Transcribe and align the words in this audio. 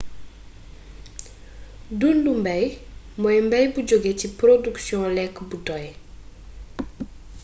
dundu 1.99 2.31
mbaay 2.39 2.65
moy 3.21 3.37
mbaay 3.47 3.65
bu 3.73 3.79
jugge 3.89 4.11
ci 4.19 4.27
porodiksiyon 4.37 5.05
lekk 5.17 5.35
bu 5.49 5.55
doy 5.67 5.85